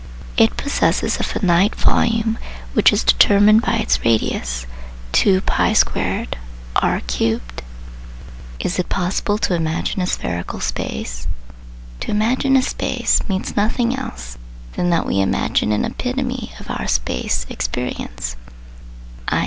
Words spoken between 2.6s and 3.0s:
which